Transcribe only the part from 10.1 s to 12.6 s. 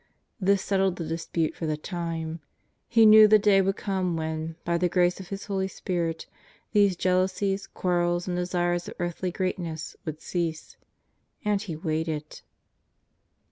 cease— and He waited.